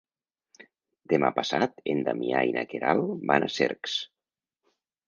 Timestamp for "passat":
1.35-1.85